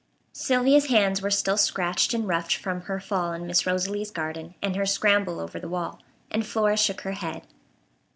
[0.33, 4.75] Sylvia's hands were still scratched and roughed from her fall in Miss Rosalie's garden and
[4.75, 7.43] her scramble over the wall, and Flora shook her head.